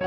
[0.00, 0.06] 深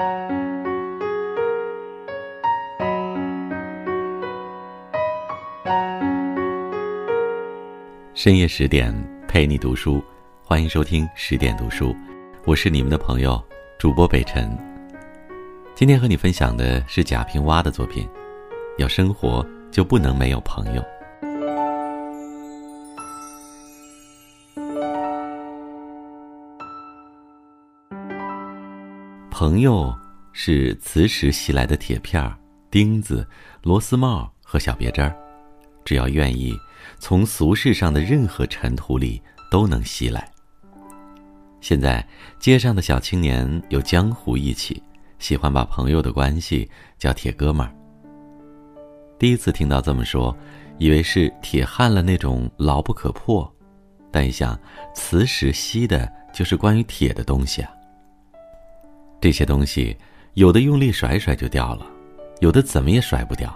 [8.38, 8.96] 夜十点
[9.28, 10.02] 陪你读书，
[10.46, 11.94] 欢迎收听十点读书，
[12.46, 13.44] 我是你们的朋友
[13.78, 14.58] 主播北辰。
[15.76, 18.06] 今天和你分享的是贾平凹的作品，
[18.78, 20.82] 《要生活就不能没有朋友》。
[29.42, 29.92] 朋友
[30.34, 32.32] 是磁石吸来的铁片、
[32.70, 33.28] 钉子、
[33.64, 35.18] 螺丝帽和小别针儿，
[35.84, 36.56] 只要愿意。
[37.00, 40.32] 从俗世上的任何尘土里都能吸来。
[41.60, 42.08] 现在
[42.38, 44.80] 街上的小青年有江湖义气，
[45.18, 47.76] 喜欢把朋友的关系叫铁哥们儿。
[49.18, 50.38] 第一次听到这么说，
[50.78, 53.52] 以为是铁焊了那种牢不可破，
[54.12, 54.56] 但一想，
[54.94, 57.72] 磁石吸的就是关于铁的东西啊。
[59.22, 59.96] 这些东西
[60.34, 61.86] 有的用力甩甩就掉了，
[62.42, 63.56] 有的怎么也甩不掉。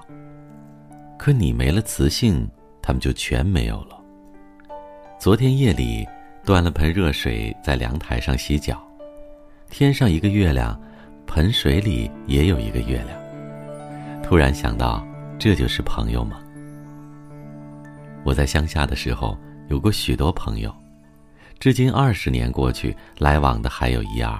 [1.19, 2.49] 可你没了磁性。
[2.87, 3.99] 他们就全没有了。
[5.19, 6.07] 昨天夜里
[6.45, 8.79] 端了盆热水在凉台上洗脚，
[9.71, 10.79] 天上一个月亮，
[11.25, 14.21] 盆水里也有一个月亮。
[14.21, 15.03] 突然想到，
[15.39, 16.39] 这就是朋友吗？
[18.23, 19.35] 我在乡下的时候
[19.69, 20.71] 有过许多朋友，
[21.57, 24.39] 至今二十年过去，来往的还有一二，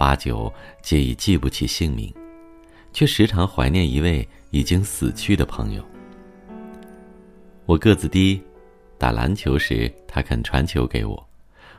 [0.00, 2.10] 八九皆已记不起姓名，
[2.90, 5.84] 却时常怀念一位已经死去的朋友。
[7.66, 8.42] 我个子低，
[8.96, 11.28] 打篮球时他肯传球给我，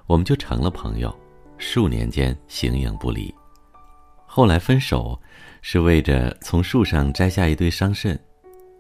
[0.06, 1.12] 我们就成了朋友，
[1.58, 3.34] 数年间形影不离。
[4.28, 5.20] 后来分手，
[5.64, 8.16] 是为着从树上摘下一堆桑葚，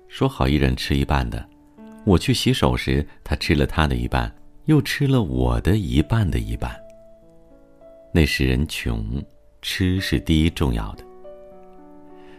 [0.07, 1.43] 说好一人吃一半的。
[2.05, 4.31] 我去洗手时，他吃了他的一半，
[4.65, 6.79] 又吃了我的一半的一半。
[8.13, 9.03] 那时人穷，
[9.61, 11.03] 吃是第一重要的。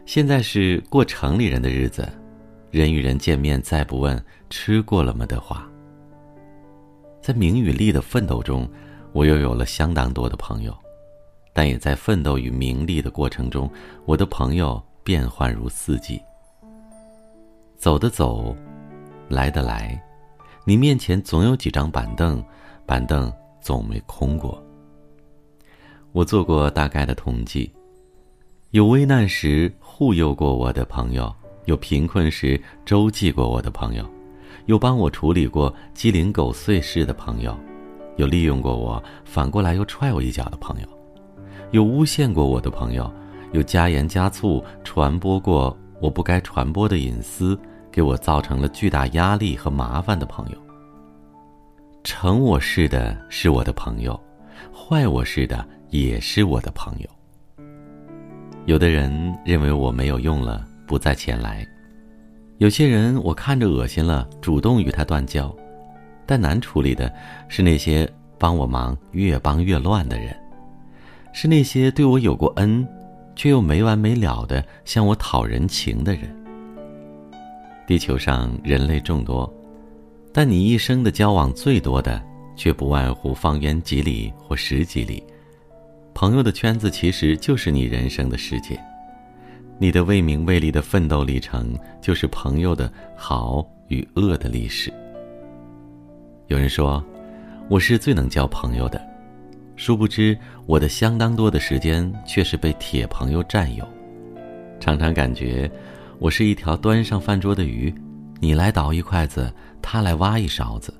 [0.05, 2.09] 现在是过城里人的日子。
[2.71, 5.69] 人与人见面，再不问吃过了吗的话。
[7.21, 8.67] 在名与利的奋斗中，
[9.13, 10.75] 我又有了相当多的朋友，
[11.53, 13.71] 但也在奋斗与名利的过程中，
[14.07, 16.19] 我的朋友变幻如四季。
[17.77, 18.57] 走的走，
[19.29, 20.03] 来的来，
[20.65, 22.43] 你面前总有几张板凳，
[22.87, 23.31] 板凳
[23.61, 24.65] 总没空过。
[26.13, 27.73] 我做过大概的统计，
[28.71, 31.35] 有危难时护佑过我的朋友。
[31.67, 34.05] 有贫困时周济过我的朋友，
[34.67, 37.57] 有帮我处理过鸡零狗碎事的朋友，
[38.17, 40.89] 有利用过我反过来又踹我一脚的朋友，
[41.71, 43.09] 有诬陷过我的朋友，
[43.53, 47.57] 有加盐加醋传播过我不该传播的隐私，
[47.93, 50.59] 给我造成了巨大压力和麻烦的朋友。
[52.03, 54.21] 成我事的是我的朋友，
[54.75, 57.09] 坏我事的也是我的朋友。
[58.67, 59.13] 有的人
[59.45, 60.67] 认为我没有用了。
[60.85, 61.67] 不再前来。
[62.59, 65.55] 有些人我看着恶心了，主动与他断交，
[66.27, 67.11] 但难处理的
[67.49, 70.37] 是那些帮我忙越帮越乱的人，
[71.33, 72.87] 是那些对我有过恩，
[73.35, 76.25] 却又没完没了的向我讨人情的人。
[77.87, 79.51] 地球上人类众多，
[80.31, 82.23] 但你一生的交往最多的，
[82.55, 85.25] 却不外乎方圆几里或十几里。
[86.15, 88.79] 朋友的圈子其实就是你人生的世界。
[89.79, 94.93] 你的为名为利的奋斗历程，就是朋友的好与恶的历史。
[96.47, 97.03] 有人说，
[97.69, 99.01] 我是最能交朋友的，
[99.75, 103.85] 殊不知我的相当多的时间却是被铁朋友占有。
[104.79, 105.69] 常常感觉，
[106.19, 107.93] 我是一条端上饭桌的鱼，
[108.39, 110.95] 你来倒一筷子，他来挖一勺子，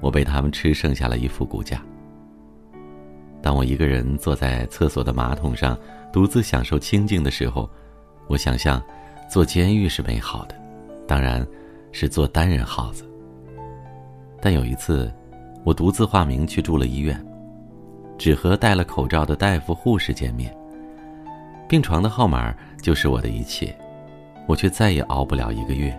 [0.00, 1.80] 我被他们吃剩下了一副骨架。
[3.44, 5.78] 当我一个人坐在厕所的马桶上，
[6.10, 7.68] 独自享受清静的时候，
[8.26, 8.82] 我想象，
[9.28, 10.54] 做监狱是美好的，
[11.06, 11.46] 当然，
[11.92, 13.04] 是做单人耗子。
[14.40, 15.12] 但有一次，
[15.62, 17.22] 我独自化名去住了医院，
[18.16, 20.50] 只和戴了口罩的大夫、护士见面。
[21.68, 23.76] 病床的号码就是我的一切，
[24.48, 25.94] 我却再也熬不了一个月。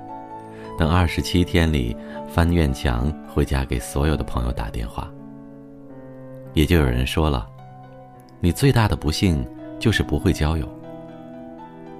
[0.80, 1.96] 等二十七天里
[2.28, 5.08] 翻院墙回家给所有的朋友打电话。
[6.56, 7.48] 也就有人说了，
[8.40, 9.46] 你最大的不幸
[9.78, 10.68] 就是不会交友。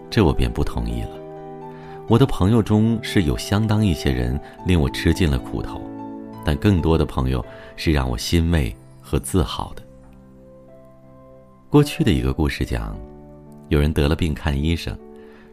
[0.10, 1.10] 这我便不同意了。
[2.08, 5.82] 我的朋友中是有相当一些人令我吃尽了苦头，
[6.46, 9.84] 但更多的朋友是让我欣慰和自豪的。
[11.70, 12.98] 过去的一个故事讲，
[13.68, 14.98] 有人得了病看医生，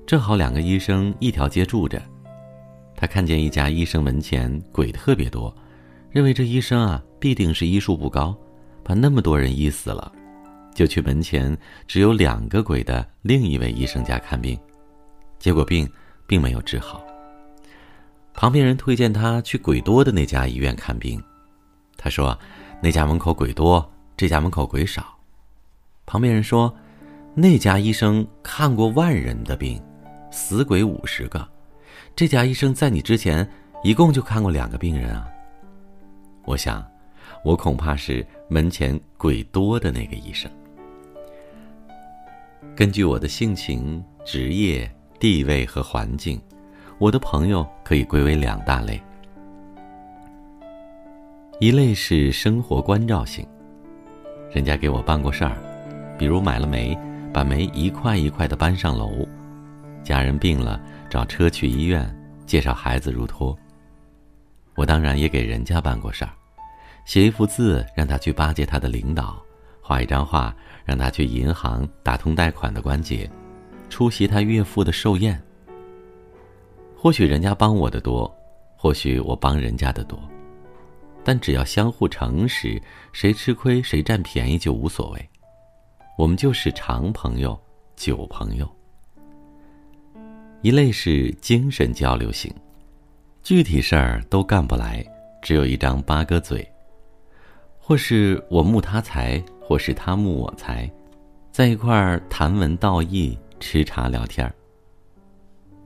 [0.07, 2.01] 正好两个医生一条街住着，
[2.95, 5.53] 他看见一家医生门前鬼特别多，
[6.09, 8.33] 认为这医生啊必定是医术不高。
[8.85, 10.11] 把那么多人医死了，
[10.75, 11.57] 就去门前
[11.87, 14.59] 只有两个鬼的另一位医生家看病，
[15.39, 15.89] 结果病
[16.27, 17.03] 并没有治好。
[18.35, 21.23] 旁边人推荐他去鬼多的那家医院看病，
[21.97, 22.39] 他说
[22.83, 25.15] 那家门口鬼多，这家门口鬼少。
[26.07, 26.75] 旁边人说
[27.35, 29.81] 那家医生看过万人的病，
[30.31, 31.47] 死鬼五十个，
[32.17, 33.49] 这家医生在你之前
[33.85, 35.29] 一共就看过两个病人啊。
[36.45, 36.85] 我想，
[37.45, 40.51] 我恐怕是门前鬼多的那个医生。
[42.75, 46.41] 根据我的性情、职业、地位和环境，
[46.99, 49.01] 我的朋友可以归为两大类：
[51.59, 53.47] 一类是生活关照型，
[54.53, 55.57] 人家给我办过事儿，
[56.19, 56.97] 比如买了煤，
[57.33, 59.27] 把煤一块一块的搬上楼；
[60.03, 60.81] 家人病了，
[61.11, 62.09] 找车去医院，
[62.47, 63.57] 介绍孩子入托。
[64.77, 66.33] 我当然也给人家办过事儿，
[67.05, 69.43] 写一幅字让他去巴结他的领导，
[69.81, 70.55] 画一张画。
[70.85, 73.31] 让他去银行打通贷款的关节，
[73.89, 75.41] 出席他岳父的寿宴。
[76.97, 78.29] 或许人家帮我的多，
[78.77, 80.19] 或许我帮人家的多，
[81.23, 82.83] 但只要相互诚实，
[83.13, 85.31] 谁吃亏谁占便宜就无所谓。
[86.19, 87.57] 我们就是长朋友、
[87.95, 88.69] 久朋友。
[90.63, 92.53] 一类是精神交流型，
[93.45, 95.07] 具体事儿都干不来，
[95.41, 96.69] 只有一张八哥嘴。
[97.93, 99.43] 或是我慕他才。
[99.61, 100.91] 或是他慕我才，
[101.51, 104.53] 在一块儿谈文道义、吃茶聊天儿。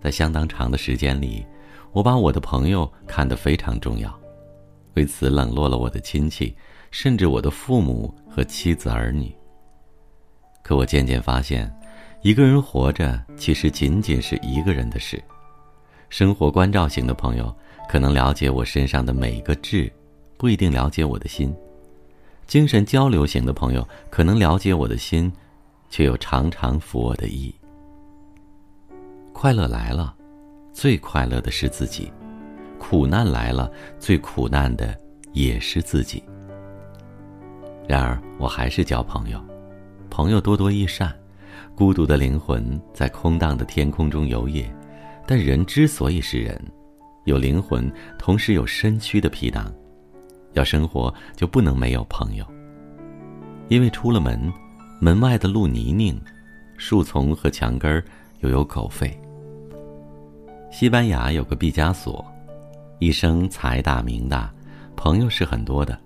[0.01, 1.45] 在相当长的时间里，
[1.93, 4.17] 我把我的朋友看得非常重要，
[4.95, 6.57] 为此冷落了我的亲戚，
[6.93, 9.35] 甚至我的父母和妻子儿女。
[10.63, 11.73] 可我渐渐发现，
[12.23, 15.21] 一个人活着其实仅仅是一个人的事。
[16.09, 17.55] 生活关照型的朋友
[17.89, 19.93] 可能了解我身上的每一个痣，
[20.39, 21.55] 不一定了解我的心。
[22.47, 25.33] 精神交流型的朋友可能了解我的心，
[25.91, 27.55] 却又常常服我的意。
[29.33, 30.15] 快乐来了，
[30.73, 32.11] 最快乐的是自己；
[32.79, 34.97] 苦难来了，最苦难的
[35.33, 36.23] 也是自己。
[37.89, 39.41] 然而，我还是交朋友，
[40.09, 41.15] 朋友多多益善。
[41.75, 44.65] 孤独的灵魂在空荡的天空中游曳，
[45.27, 46.59] 但人之所以是人，
[47.25, 49.71] 有灵魂，同时有身躯的皮囊。
[50.57, 52.45] 要生活就不能没有朋友，
[53.69, 54.51] 因为出了门，
[54.99, 56.19] 门外的路泥泞，
[56.79, 58.03] 树丛和墙根儿
[58.41, 59.13] 又有狗吠。
[60.71, 62.25] 西班牙有个毕加索，
[63.01, 64.51] 一生财大名大，
[64.97, 65.99] 朋友是很多的，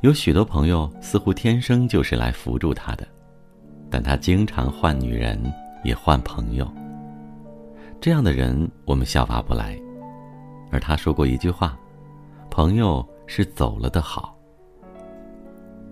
[0.00, 3.06] 有许多朋友似乎天生就是来扶助他的，
[3.88, 5.40] 但他经常换女人，
[5.84, 6.68] 也换朋友。
[8.00, 9.78] 这样的人我们效法不来，
[10.72, 11.78] 而他说过一句话
[12.50, 14.36] ：“朋友。”是走了的好。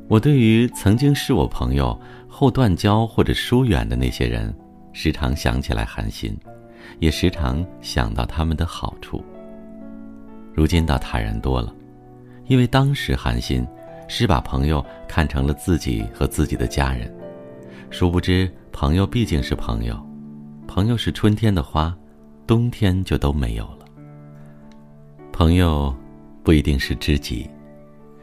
[0.08, 1.96] 我对于曾经是我朋友
[2.28, 4.52] 后断交或者疏远的那些人，
[4.92, 6.36] 时常想起来寒心，
[6.98, 9.22] 也时常想到他们的好处。
[10.54, 11.74] 如今倒坦然多了，
[12.46, 13.66] 因为当时寒心
[14.08, 17.12] 是把朋友看成了自己和自己的家人，
[17.90, 20.00] 殊不知朋友毕竟是朋友，
[20.68, 21.92] 朋友是春天的花，
[22.46, 23.84] 冬天就都没有了。
[25.32, 25.94] 朋友。
[26.46, 27.50] 不一定是知己，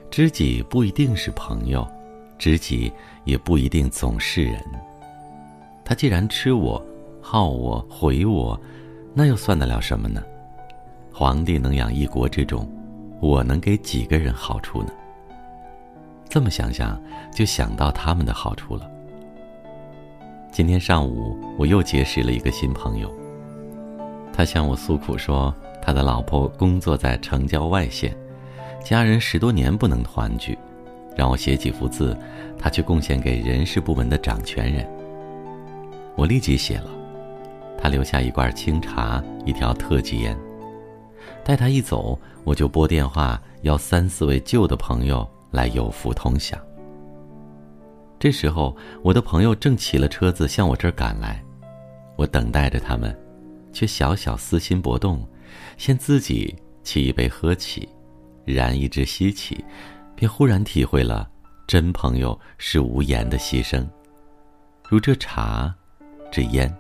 [0.10, 1.86] 知己不一定是朋友，
[2.38, 2.90] 知己
[3.25, 4.64] 也不一定总是人。
[5.84, 6.81] 他既然吃我、
[7.22, 8.58] 好我、毁我，
[9.13, 10.24] 那又算得了什么呢？
[11.12, 12.65] 皇帝能养一国之众，
[13.20, 14.94] 我能给几个人好处呢？
[16.30, 16.98] 这么想想，
[17.34, 18.89] 就想到他们的好处了。
[20.50, 23.13] 今天上午，我又结识了一个新朋友。
[24.32, 25.53] 他向我诉苦说。
[25.86, 28.16] 他的老婆工作在城郊外县，
[28.82, 30.58] 家人十多年不能团聚，
[31.13, 32.18] 让我写几幅字，
[32.58, 34.90] 他去贡献给人事部门的掌权人。
[36.16, 36.90] 我立即写了，
[37.78, 40.38] 他留下一罐清茶，一条特级烟。
[41.44, 46.58] 待他一走，我就拨电话邀三四位旧的朋友来有福同享。
[48.18, 51.44] 这时候，我的朋友正骑了车子向我这儿赶来，
[52.16, 53.13] 我等待着他们，
[53.74, 55.22] 却小小私心搏动。
[55.77, 57.88] 先自己沏一杯喝起，
[58.46, 59.63] 燃一支吸起，
[60.15, 61.30] 便忽然体会了
[61.68, 63.86] 真朋友是无言的牺牲，
[64.88, 65.74] 如这茶，
[66.32, 66.74] 这烟。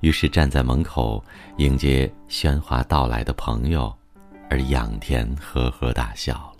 [0.00, 1.22] 于是站在门口
[1.58, 3.94] 迎接喧哗到来的朋友，
[4.48, 6.56] 而仰天呵呵大笑了。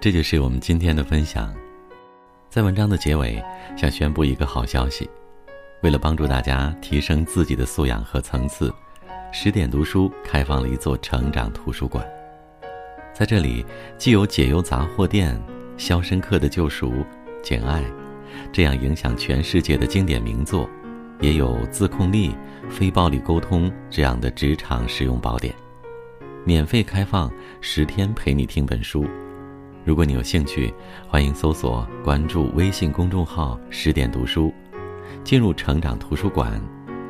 [0.00, 1.54] 这就是我们今天的分享。
[2.50, 3.40] 在文章的结尾，
[3.76, 5.08] 想宣布一个好消息：
[5.82, 8.74] 为了帮助大家提升自己的素养和层次，
[9.30, 12.04] 十点读书开放了一座成长图书馆，
[13.14, 13.64] 在这里
[13.96, 15.40] 既有解忧杂货店、
[15.80, 16.90] 《肖申克的救赎》、
[17.40, 17.82] 《简爱》
[18.50, 20.68] 这样影响全世界的经典名作，
[21.20, 22.34] 也有自控力、
[22.68, 25.54] 非暴力沟通这样的职场实用宝典。
[26.44, 27.30] 免费开放
[27.60, 29.06] 十天陪你听本书，
[29.84, 30.72] 如果你有兴趣，
[31.08, 34.52] 欢迎搜索关注微信公众号“十点读书”，
[35.24, 36.60] 进入成长图书馆，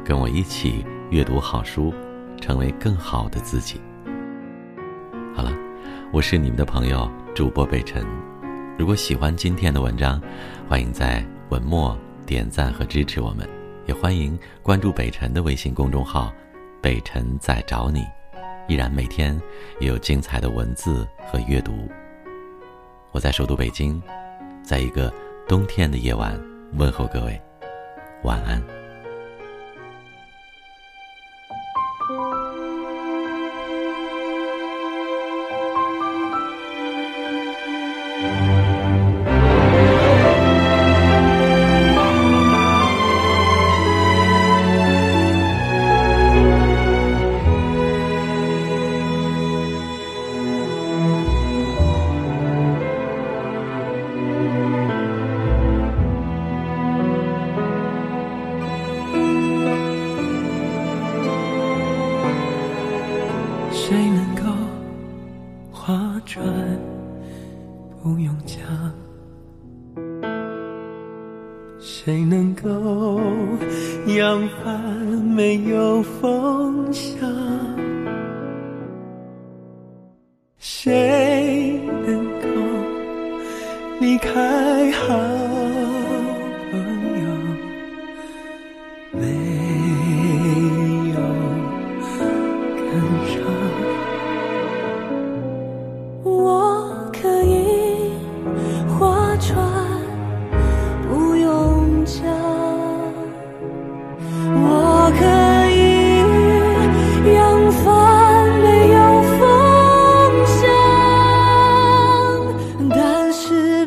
[0.04, 1.92] 跟我一起阅读好书。
[2.40, 3.78] 成为更好的自己。
[5.34, 5.52] 好了，
[6.10, 8.02] 我是你们的朋友主播北辰。
[8.78, 10.18] 如果喜欢今天的文章，
[10.66, 13.46] 欢迎在文末点赞和支持我们，
[13.86, 16.32] 也欢迎关注北辰的微信公众号
[16.80, 18.06] “北辰在找你”，
[18.66, 19.38] 依然每天
[19.80, 21.90] 也有精彩的文字和阅读。
[23.12, 24.00] 我在首都北京，
[24.62, 25.12] 在一个
[25.48, 26.40] 冬天的夜晚
[26.74, 27.40] 问候各位，
[28.22, 28.62] 晚安。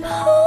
[0.02, 0.43] Oh.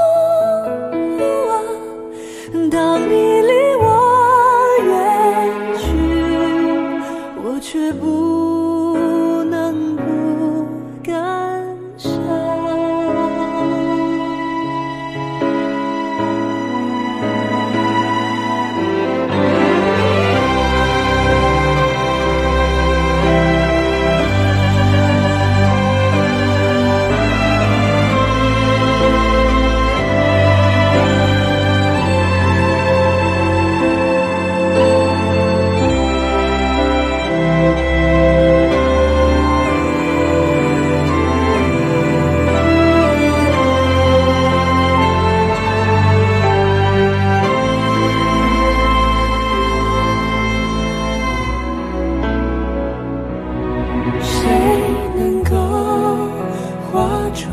[57.36, 57.52] 穿，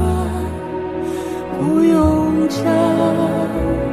[1.59, 3.92] 不用讲。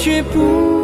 [0.00, 0.77] 却不